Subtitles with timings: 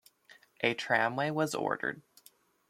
[0.61, 2.01] A tramway was ordered.